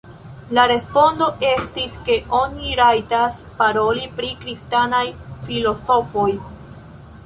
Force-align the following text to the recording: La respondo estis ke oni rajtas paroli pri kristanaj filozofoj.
La 0.57 0.61
respondo 0.69 1.27
estis 1.49 1.99
ke 2.07 2.15
oni 2.39 2.79
rajtas 2.81 3.39
paroli 3.61 4.11
pri 4.19 4.35
kristanaj 4.43 5.07
filozofoj. 5.49 6.31